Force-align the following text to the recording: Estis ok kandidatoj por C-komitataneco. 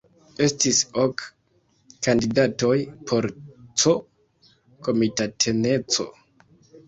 Estis 0.43 0.77
ok 1.01 1.23
kandidatoj 2.07 2.77
por 3.11 3.27
C-komitataneco. 3.83 6.07